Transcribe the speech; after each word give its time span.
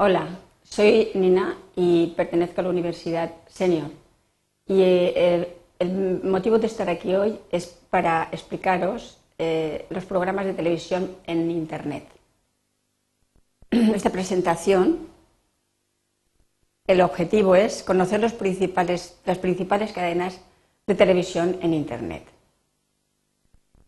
Hola, 0.00 0.28
soy 0.62 1.10
Nina 1.14 1.58
y 1.74 2.14
pertenezco 2.16 2.60
a 2.60 2.64
la 2.64 2.70
Universidad 2.70 3.32
Senior. 3.48 3.90
Y 4.64 4.80
eh, 4.80 5.56
el, 5.80 6.22
motivo 6.22 6.60
de 6.60 6.68
estar 6.68 6.88
aquí 6.88 7.16
hoy 7.16 7.40
es 7.50 7.66
para 7.90 8.28
explicaros 8.30 9.18
eh, 9.38 9.86
los 9.90 10.04
programas 10.04 10.44
de 10.44 10.54
televisión 10.54 11.16
en 11.26 11.50
Internet. 11.50 12.04
Esta 13.72 14.10
presentación, 14.10 15.08
el 16.86 17.00
objetivo 17.00 17.56
es 17.56 17.82
conocer 17.82 18.20
las 18.20 18.34
principales 18.34 19.92
cadenas 19.92 20.40
de 20.86 20.94
televisión 20.94 21.58
en 21.60 21.74
Internet. 21.74 22.22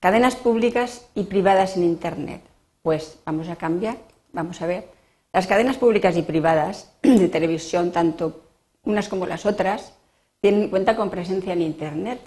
Cadenas 0.01 0.35
públicas 0.35 1.09
y 1.15 1.23
privadas 1.23 1.77
en 1.77 1.85
Internet. 1.85 2.43
Pues 2.83 3.21
vamos 3.25 3.49
a 3.49 3.55
cambiar, 3.55 3.97
vamos 4.33 4.61
a 4.61 4.67
ver. 4.67 5.00
Las 5.33 5.47
cadenas 5.47 5.77
públicas 5.77 6.17
y 6.17 6.23
privadas 6.23 6.93
de 7.03 7.29
televisión, 7.29 7.93
tanto 7.93 8.43
unas 8.83 9.09
como 9.09 9.27
las 9.27 9.47
otras, 9.47 9.95
tienen 10.41 10.71
cuenta 10.71 10.97
con 10.97 11.11
presencia 11.11 11.53
en 11.53 11.63
Internet, 11.63 12.21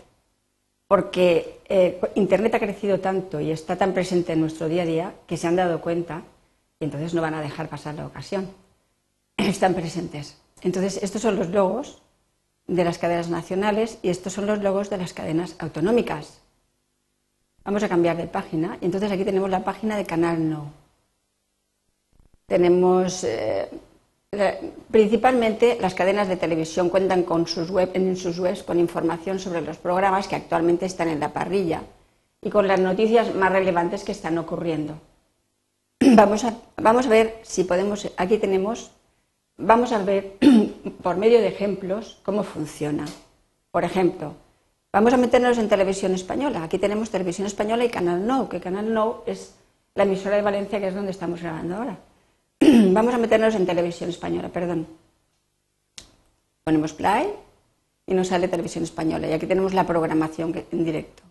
porque 0.88 1.59
eh, 1.67 1.99
Internet 2.16 2.55
ha 2.55 2.59
crecido 2.59 2.99
tanto 2.99 3.39
y 3.41 3.52
está 3.52 3.76
tan 3.76 3.93
presente 3.93 4.34
en 4.34 4.41
nuestro 4.41 4.70
día 4.70 4.84
a 4.84 4.85
día 4.85 5.13
que 5.27 5.38
se 5.38 5.48
han 5.48 5.55
dado 5.55 5.81
cuenta 5.81 6.23
y 6.79 6.85
entonces 6.85 7.13
no 7.13 7.21
van 7.21 7.34
a 7.34 7.41
dejar 7.41 7.70
pasar 7.70 7.95
la 7.95 8.05
ocasión. 8.05 8.49
Están 9.38 9.73
presentes. 9.73 10.38
Entonces, 10.62 11.01
estos 11.01 11.21
son 11.21 11.35
los 11.35 11.49
logos 11.49 12.01
de 12.67 12.84
las 12.84 12.99
cadenas 12.99 13.29
nacionales 13.29 13.99
y 14.01 14.09
estos 14.09 14.34
son 14.34 14.45
los 14.45 14.62
logos 14.62 14.90
de 14.90 14.98
las 14.98 15.13
cadenas 15.13 15.55
autonómicas. 15.59 16.40
Vamos 17.65 17.84
a 17.84 17.90
cambiar 17.90 18.15
de 18.15 18.27
página 18.27 18.77
y 18.79 18.85
entonces 18.85 19.12
aquí 19.12 19.26
tenemos 19.26 19.49
la 19.49 19.63
página 19.63 19.98
de 19.98 20.05
Canal 20.05 20.49
No. 20.49 20.82
Tenemos 22.53 23.23
eh, 23.23 23.68
principalmente 24.91 25.76
las 25.82 25.96
cadenas 25.96 26.27
de 26.27 26.37
televisión 26.37 26.90
cuentan 26.90 27.23
con 27.23 27.48
sus 27.48 27.71
web, 27.71 27.90
en 27.96 28.15
sus 28.15 28.37
webs 28.37 28.62
con 28.62 28.79
información 28.79 29.40
sobre 29.40 29.62
los 29.62 29.77
programas 29.77 30.27
que 30.27 30.35
actualmente 30.35 30.85
están 30.85 31.07
en 31.07 31.20
la 31.20 31.34
parrilla 31.34 31.81
y 32.43 32.51
con 32.51 32.68
las 32.68 32.79
noticias 32.79 33.34
más 33.34 33.51
relevantes 33.51 34.04
que 34.04 34.12
están 34.12 34.37
ocurriendo. 34.37 34.99
Vamos 35.99 36.43
a, 36.43 36.54
vamos 36.77 37.07
a 37.07 37.09
ver 37.09 37.40
si 37.41 37.63
podemos, 37.63 38.07
aquí 38.18 38.37
tenemos, 38.37 38.91
vamos 39.57 39.91
a 39.91 40.04
ver 40.04 40.34
por 41.01 41.18
medio 41.18 41.41
de 41.41 41.48
ejemplos 41.48 42.20
cómo 42.21 42.43
funciona. 42.43 43.05
Por 43.71 43.84
ejemplo, 43.84 44.35
Vamos 44.91 45.12
a 45.12 45.18
meternos 45.18 45.57
en 45.57 45.70
televisión 45.70 46.13
española. 46.13 46.63
Aquí 46.63 46.77
tenemos 46.77 47.09
televisión 47.09 47.48
española 47.48 47.84
y 47.84 47.90
Canal 47.90 48.27
No, 48.27 48.48
que 48.48 48.59
Canal 48.59 48.93
No 48.93 49.24
es 49.26 49.55
la 49.96 50.04
emisora 50.04 50.35
de 50.35 50.43
Valencia, 50.43 50.79
que 50.79 50.90
es 50.90 50.93
donde 50.93 51.09
estamos 51.09 51.41
grabando 51.41 51.77
ahora. 51.77 51.98
Vamos 52.93 53.13
a 53.13 53.18
meternos 53.18 53.55
en 53.55 53.66
televisión 53.66 54.10
española, 54.10 54.49
perdón. 54.49 54.88
Ponemos 56.63 56.93
play 56.93 57.27
y 58.07 58.13
nos 58.13 58.27
sale 58.27 58.48
televisión 58.48 58.84
española. 58.84 59.27
Y 59.27 59.34
aquí 59.34 59.46
tenemos 59.46 59.74
la 59.74 59.85
programación 59.85 60.54
en 60.71 60.85
directo. 60.85 61.24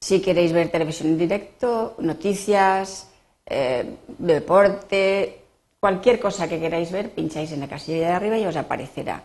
Si 0.00 0.20
queréis 0.20 0.52
ver 0.52 0.70
televisión 0.70 1.08
en 1.08 1.18
directo, 1.18 1.96
noticias, 1.98 3.10
eh, 3.46 3.96
deporte, 4.16 5.42
cualquier 5.80 6.20
cosa 6.20 6.48
que 6.48 6.60
queráis 6.60 6.92
ver, 6.92 7.10
pincháis 7.10 7.52
en 7.52 7.60
la 7.60 7.68
casilla 7.68 7.98
de 7.98 8.14
arriba 8.14 8.38
y 8.38 8.46
os 8.46 8.56
aparecerá. 8.56 9.24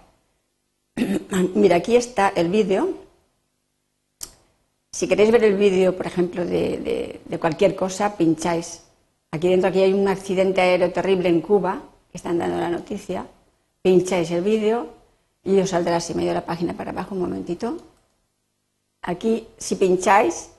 Mira, 1.55 1.77
aquí 1.77 1.95
está 1.95 2.33
el 2.35 2.49
vídeo 2.49 3.03
si 4.93 5.07
queréis 5.07 5.31
ver 5.31 5.43
el 5.43 5.57
vídeo, 5.57 5.97
por 5.97 6.05
ejemplo, 6.05 6.45
de, 6.45 7.19
cualquier 7.39 7.75
cosa, 7.75 8.15
pincháis. 8.15 8.82
Aquí 9.33 9.49
dentro 9.49 9.69
aquí 9.69 9.81
hay 9.81 9.93
un 9.93 10.07
accidente 10.07 10.61
aéreo 10.61 10.91
terrible 10.91 11.27
en 11.27 11.41
Cuba, 11.41 11.81
que 12.11 12.17
están 12.17 12.37
dando 12.37 12.57
la 12.57 12.69
noticia. 12.69 13.25
Pincháis 13.81 14.29
el 14.29 14.43
vídeo 14.43 14.93
y 15.43 15.59
os 15.59 15.71
saldrá 15.71 15.95
así 15.95 16.13
medio 16.13 16.35
la 16.35 16.45
página 16.45 16.77
para 16.77 16.91
abajo, 16.91 17.15
un 17.15 17.21
momentito. 17.21 17.77
Aquí, 19.01 19.47
si 19.57 19.75
pincháis, 19.75 20.51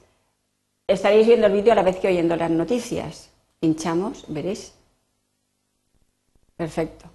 estaréis 0.88 1.25
viendo 1.25 1.47
el 1.47 1.53
vídeo 1.53 1.71
a 1.71 1.76
la 1.76 1.84
vez 1.84 1.99
que 2.00 2.09
oyendo 2.09 2.34
las 2.34 2.50
noticias. 2.50 3.31
Pinchamos, 3.60 4.25
veréis. 4.26 4.72
Perfecto. 6.56 7.06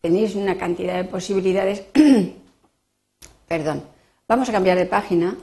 Tenéis 0.00 0.34
una 0.36 0.56
cantidad 0.56 0.96
de 0.96 1.04
posibilidades. 1.04 1.84
Perdón. 3.46 3.84
Vamos 4.26 4.48
a 4.48 4.52
cambiar 4.52 4.78
de 4.78 4.86
página 4.86 5.36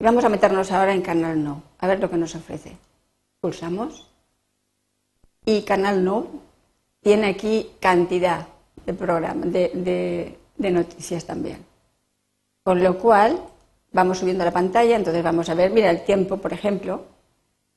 Vamos 0.00 0.24
a 0.24 0.28
meternos 0.28 0.70
ahora 0.70 0.94
en 0.94 1.02
Canal 1.02 1.42
No, 1.42 1.62
a 1.78 1.88
ver 1.88 1.98
lo 1.98 2.08
que 2.08 2.16
nos 2.16 2.34
ofrece. 2.36 2.87
Pulsamos. 3.40 4.10
Y 5.44 5.62
Canal 5.62 6.04
No 6.04 6.26
tiene 7.00 7.28
aquí 7.28 7.70
cantidad 7.80 8.46
de 8.84 8.94
programas, 8.94 9.52
de, 9.52 10.38
noticias 10.58 11.24
también. 11.24 11.64
Con 12.62 12.82
lo 12.82 12.98
cual, 12.98 13.40
vamos 13.92 14.18
subiendo 14.18 14.44
la 14.44 14.52
pantalla, 14.52 14.96
entonces 14.96 15.22
vamos 15.22 15.48
a 15.48 15.54
ver, 15.54 15.70
mira 15.70 15.90
el 15.90 16.04
tiempo, 16.04 16.36
por 16.38 16.52
ejemplo. 16.52 17.02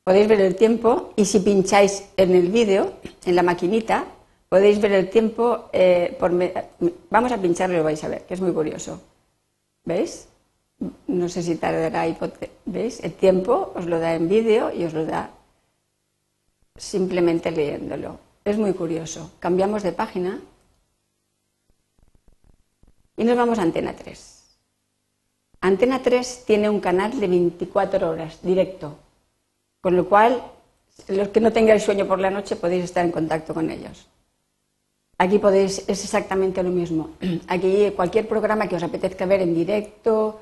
Podéis 0.03 0.27
ver 0.27 0.41
el 0.41 0.55
tiempo 0.55 1.13
y 1.15 1.25
si 1.25 1.39
pincháis 1.39 2.09
en 2.17 2.35
el 2.35 2.49
vídeo, 2.49 2.93
en 3.25 3.35
la 3.35 3.43
maquinita, 3.43 4.05
podéis 4.49 4.81
ver 4.81 4.93
el 4.93 5.09
tiempo. 5.09 5.69
Eh, 5.71 6.17
por 6.19 6.31
vamos 7.09 7.31
a 7.31 7.37
pincharlo 7.37 7.75
y 7.75 7.77
lo 7.77 7.83
vais 7.83 8.03
a 8.03 8.07
ver, 8.07 8.23
que 8.23 8.33
es 8.33 8.41
muy 8.41 8.51
curioso. 8.51 8.99
¿Veis? 9.85 10.27
no 11.07 11.29
sé 11.29 11.43
si 11.43 11.55
tardará, 11.55 12.05
¿veis? 12.65 13.03
El 13.03 13.13
tiempo 13.13 13.71
os 13.75 13.85
lo 13.85 13.99
da 13.99 14.15
en 14.15 14.27
vídeo 14.27 14.73
y 14.73 14.83
os 14.83 14.93
lo 14.93 15.05
da 15.05 15.29
simplemente 16.81 17.51
leyéndolo. 17.51 18.19
Es 18.43 18.57
muy 18.57 18.73
curioso. 18.73 19.31
Cambiamos 19.39 19.83
de 19.83 19.91
página 19.91 20.41
y 23.15 23.23
nos 23.23 23.37
vamos 23.37 23.59
a 23.59 23.61
Antena 23.61 23.95
3. 23.95 24.57
Antena 25.61 26.01
3 26.01 26.43
tiene 26.45 26.69
un 26.69 26.79
canal 26.79 27.19
de 27.19 27.27
24 27.27 28.09
horas 28.09 28.41
directo, 28.41 28.97
con 29.79 29.95
lo 29.95 30.09
cual 30.09 30.41
los 31.07 31.27
que 31.27 31.39
no 31.39 31.53
tengáis 31.53 31.83
sueño 31.83 32.07
por 32.07 32.19
la 32.19 32.31
noche 32.31 32.55
podéis 32.55 32.85
estar 32.85 33.05
en 33.05 33.11
contacto 33.11 33.53
con 33.53 33.69
ellos. 33.69 34.07
Aquí 35.19 35.37
podéis, 35.37 35.87
es 35.87 36.03
exactamente 36.03 36.63
lo 36.63 36.71
mismo. 36.71 37.11
Aquí 37.47 37.91
cualquier 37.95 38.27
programa 38.27 38.67
que 38.67 38.77
os 38.77 38.83
apetezca 38.83 39.27
ver 39.27 39.41
en 39.41 39.53
directo, 39.53 40.41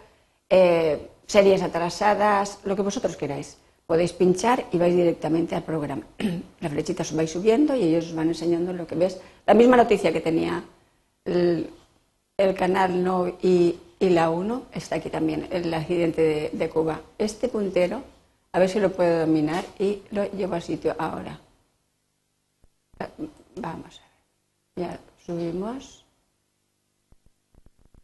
eh, 0.50 1.10
series 1.28 1.62
atrasadas, 1.62 2.60
lo 2.64 2.78
que 2.78 2.82
vosotros 2.82 3.18
queráis. 3.18 3.58
Podéis 3.90 4.14
pinchar 4.14 4.70
y 4.72 4.78
vais 4.78 4.94
directamente 4.94 5.56
al 5.56 5.64
programa. 5.64 6.06
La 6.62 6.70
flechita 6.70 7.02
os 7.02 7.10
vais 7.18 7.26
subiendo 7.26 7.74
y 7.74 7.82
ellos 7.90 8.06
os 8.06 8.14
van 8.14 8.28
enseñando 8.30 8.70
lo 8.72 8.86
que 8.86 8.94
ves. 8.94 9.18
La 9.48 9.56
misma 9.56 9.78
noticia 9.78 10.14
que 10.14 10.22
tenía 10.22 10.64
el, 11.26 11.74
canal 12.56 13.04
No 13.04 13.34
y, 13.42 13.80
la 14.00 14.30
1 14.30 14.66
está 14.74 14.98
aquí 14.98 15.10
también, 15.10 15.48
el 15.50 15.74
accidente 15.74 16.52
de, 16.54 16.70
Cuba. 16.70 17.02
Este 17.18 17.48
puntero, 17.50 18.04
a 18.52 18.60
ver 18.60 18.70
si 18.70 18.80
lo 18.80 18.92
puedo 18.92 19.26
dominar 19.26 19.66
y 19.80 20.04
lo 20.12 20.24
llevo 20.38 20.54
al 20.54 20.62
sitio 20.62 20.96
ahora. 21.00 21.40
Vamos 23.56 23.94
a 23.98 24.06
ver. 24.06 24.86
Ya 24.86 25.00
subimos 25.26 26.06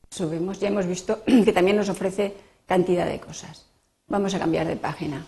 subimos, 0.09 0.59
ya 0.59 0.69
hemos 0.69 0.87
visto 0.87 1.21
que 1.45 1.53
también 1.53 1.77
nos 1.77 1.89
ofrece 1.89 2.33
cantidad 2.65 3.05
de 3.05 3.19
cosas. 3.19 3.67
Vamos 4.07 4.33
a 4.33 4.39
cambiar 4.39 4.65
de 4.65 4.77
página. 4.77 5.23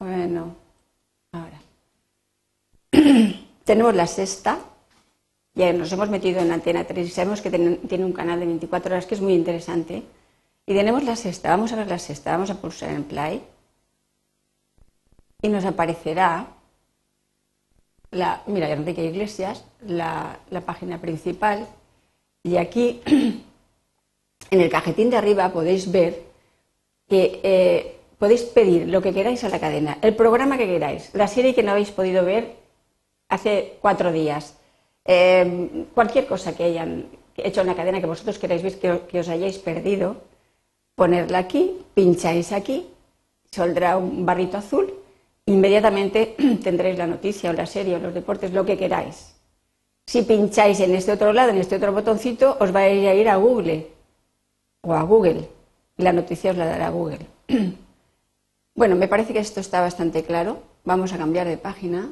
Bueno, 0.00 0.56
ahora. 1.30 1.60
Tenemos 3.64 3.94
la 3.94 4.06
sexta, 4.06 4.58
ya 5.54 5.74
nos 5.74 5.92
hemos 5.92 6.08
metido 6.08 6.40
en 6.40 6.50
Antena 6.52 6.84
3 6.84 7.06
y 7.06 7.10
sabemos 7.10 7.42
que 7.42 7.50
tiene 7.50 8.04
un 8.06 8.14
canal 8.14 8.40
de 8.40 8.46
24 8.46 8.94
horas 8.94 9.04
que 9.04 9.14
es 9.14 9.20
muy 9.20 9.34
interesante. 9.34 10.02
Y 10.64 10.74
tenemos 10.74 11.04
la 11.04 11.16
sexta, 11.16 11.50
vamos 11.50 11.72
a 11.72 11.76
ver 11.76 11.88
la 11.88 11.98
sexta, 11.98 12.32
vamos 12.32 12.48
a 12.48 12.54
pulsar 12.54 12.90
en 12.90 13.04
play 13.04 13.42
y 15.42 15.48
nos 15.48 15.66
aparecerá 15.66 16.46
la, 18.10 18.42
mira, 18.46 18.70
Enrique 18.70 19.04
Iglesias, 19.04 19.66
la, 19.82 20.38
la 20.48 20.62
página 20.62 20.98
principal 20.98 21.66
y 22.42 22.56
aquí 22.56 23.02
en 23.06 24.60
el 24.60 24.70
cajetín 24.70 25.10
de 25.10 25.18
arriba 25.18 25.52
podéis 25.52 25.92
ver 25.92 26.22
que 27.06 27.40
eh, 27.42 27.99
podéis 28.20 28.42
pedir 28.42 28.86
lo 28.86 29.00
que 29.00 29.14
queráis 29.14 29.42
a 29.44 29.48
la 29.48 29.58
cadena, 29.58 29.96
el 30.02 30.14
programa 30.14 30.58
que 30.58 30.66
queráis, 30.66 31.10
la 31.14 31.26
serie 31.26 31.54
que 31.54 31.62
no 31.62 31.72
habéis 31.72 31.90
podido 31.90 32.22
ver 32.22 32.54
hace 33.30 33.78
cuatro 33.80 34.12
días, 34.12 34.58
eh, 35.06 35.86
cualquier 35.94 36.26
cosa 36.26 36.54
que 36.54 36.64
hayan 36.64 37.06
hecho 37.34 37.62
en 37.62 37.68
la 37.68 37.74
cadena 37.74 37.98
que 37.98 38.06
vosotros 38.06 38.38
queráis 38.38 38.62
ver 38.62 38.78
que, 38.78 39.20
os 39.20 39.28
hayáis 39.30 39.56
perdido, 39.58 40.16
ponerla 40.94 41.38
aquí, 41.38 41.78
pincháis 41.94 42.52
aquí, 42.52 42.90
saldrá 43.50 43.96
un 43.96 44.26
barrito 44.26 44.58
azul, 44.58 44.92
inmediatamente 45.46 46.36
tendréis 46.62 46.98
la 46.98 47.06
noticia 47.06 47.48
o 47.48 47.54
la 47.54 47.64
serie 47.64 47.96
o 47.96 48.00
los 48.00 48.12
deportes, 48.12 48.52
lo 48.52 48.66
que 48.66 48.76
queráis. 48.76 49.34
Si 50.06 50.22
pincháis 50.22 50.78
en 50.80 50.94
este 50.94 51.12
otro 51.12 51.32
lado, 51.32 51.52
en 51.52 51.58
este 51.58 51.76
otro 51.76 51.92
botoncito, 51.92 52.58
os 52.60 52.70
vais 52.70 53.06
a 53.06 53.14
ir 53.14 53.30
a 53.30 53.36
Google 53.36 53.86
o 54.82 54.92
a 54.92 55.02
Google. 55.04 55.48
La 55.96 56.12
noticia 56.12 56.50
os 56.50 56.58
la 56.58 56.66
dará 56.66 56.90
Google. 56.90 57.24
bueno, 58.74 58.96
me 58.96 59.08
parece 59.08 59.32
que 59.32 59.38
esto 59.38 59.60
está 59.60 59.80
bastante 59.80 60.24
claro. 60.24 60.62
Vamos 60.84 61.12
a 61.12 61.18
cambiar 61.18 61.46
de 61.46 61.56
página. 61.56 62.08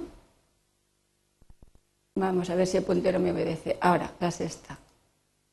Vamos 2.14 2.50
a 2.50 2.54
ver 2.54 2.66
si 2.66 2.76
el 2.76 2.84
puntero 2.84 3.18
me 3.18 3.32
obedece. 3.32 3.78
Ahora, 3.80 4.12
la 4.20 4.30
sexta. 4.30 4.78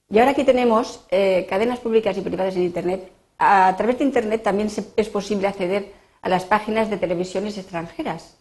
Y 0.10 0.20
ahora 0.20 0.32
aquí 0.32 0.44
tenemos 0.44 1.06
eh, 1.10 1.46
cadenas 1.50 1.80
públicas 1.80 2.18
y 2.18 2.22
privadas 2.22 2.56
en 2.56 2.64
Internet. 2.64 3.12
A, 3.38 3.74
través 3.78 4.00
de 4.00 4.06
Internet 4.06 4.44
también 4.44 4.70
es 4.96 5.10
posible 5.10 5.48
acceder 5.48 5.94
a 6.22 6.30
las 6.30 6.46
páginas 6.46 6.90
de 6.90 6.98
televisiones 6.98 7.58
extranjeras. 7.58 8.36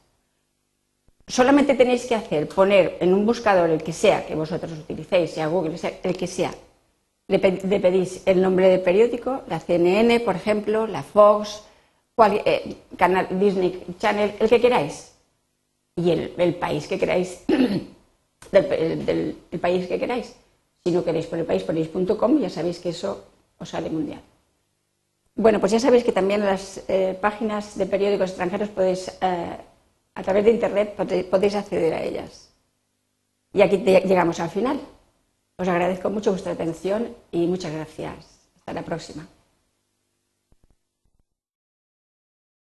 Solamente 1.27 1.75
tenéis 1.75 2.05
que 2.07 2.15
hacer, 2.15 2.49
poner 2.49 2.99
en 3.01 3.15
un 3.15 3.25
buscador 3.25 3.71
el 3.71 3.83
que 3.83 3.93
sea 3.93 4.27
que 4.27 4.35
vosotros 4.35 4.73
utilicéis, 4.73 5.31
sea 5.31 5.47
Google, 5.47 5.79
sea 5.79 5.93
el 6.03 6.17
que 6.17 6.27
sea, 6.27 6.53
le, 7.29 7.39
pedís 7.39 8.23
el 8.27 8.43
nombre 8.43 8.69
del 8.69 8.83
periódico, 8.83 9.43
la 9.49 9.59
CNN, 9.59 10.21
por 10.21 10.37
ejemplo, 10.37 10.87
la 10.87 11.03
Fox, 11.03 11.63
eh, 12.17 12.77
canal 12.97 13.27
Disney 13.39 13.85
Channel, 13.99 14.35
el 14.39 14.49
que 14.49 14.61
queráis, 14.61 15.15
y 15.97 16.11
el, 16.11 16.55
país 16.55 16.87
que 16.87 16.99
queráis, 16.99 17.45
del, 18.53 19.37
país 19.61 19.87
que 19.87 19.99
queráis. 19.99 20.35
Si 20.85 20.91
no 20.93 21.03
queréis 21.03 21.27
poner 21.27 21.47
país, 21.47 21.63
ponéis 21.63 21.89
.com, 21.89 22.39
ya 22.39 22.51
sabéis 22.51 22.79
que 22.79 22.91
eso 22.91 23.25
os 23.59 23.69
sale 23.69 23.91
mundial. 23.91 24.21
Bueno, 25.35 25.59
pues 25.59 25.73
ya 25.73 25.81
sabéis 25.81 26.05
que 26.05 26.13
también 26.13 26.45
las 26.45 26.85
eh, 26.89 27.19
páginas 27.21 27.77
de 27.77 27.87
periódicos 27.87 28.31
extranjeros 28.31 28.69
podéis, 28.69 29.09
eh, 29.21 29.57
a 30.15 30.23
través 30.23 30.45
de 30.45 30.51
Internet, 30.53 30.95
podéis 31.31 31.55
acceder 31.55 31.95
a 31.95 32.03
ellas. 32.03 32.51
Y 33.53 33.63
aquí 33.63 33.79
llegamos 33.79 34.39
al 34.41 34.51
final. 34.51 34.81
Os 35.57 35.69
agradezco 35.69 36.11
mucho 36.11 36.31
vuestra 36.31 36.53
atención 36.53 37.15
y 37.31 37.47
muchas 37.47 37.73
gracias. 37.73 38.41
Hasta 38.57 38.73
la 38.73 38.83
próxima. 38.83 39.27